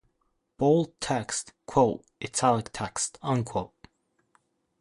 [0.57, 3.19] Bold text"Italic text"